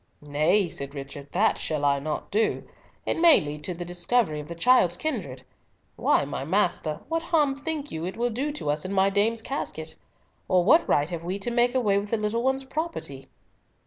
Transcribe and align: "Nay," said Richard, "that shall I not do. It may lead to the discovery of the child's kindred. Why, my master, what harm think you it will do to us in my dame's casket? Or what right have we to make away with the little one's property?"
"Nay," 0.23 0.67
said 0.67 0.95
Richard, 0.95 1.31
"that 1.31 1.59
shall 1.59 1.85
I 1.85 1.99
not 1.99 2.31
do. 2.31 2.63
It 3.05 3.19
may 3.19 3.39
lead 3.39 3.63
to 3.65 3.75
the 3.75 3.85
discovery 3.85 4.39
of 4.39 4.47
the 4.47 4.55
child's 4.55 4.97
kindred. 4.97 5.43
Why, 5.95 6.25
my 6.25 6.43
master, 6.43 7.01
what 7.07 7.21
harm 7.21 7.55
think 7.55 7.91
you 7.91 8.03
it 8.07 8.17
will 8.17 8.31
do 8.31 8.51
to 8.53 8.71
us 8.71 8.83
in 8.83 8.93
my 8.93 9.11
dame's 9.11 9.43
casket? 9.43 9.95
Or 10.47 10.63
what 10.63 10.89
right 10.89 11.11
have 11.11 11.23
we 11.23 11.37
to 11.37 11.51
make 11.51 11.75
away 11.75 11.99
with 11.99 12.09
the 12.09 12.17
little 12.17 12.41
one's 12.41 12.63
property?" 12.63 13.27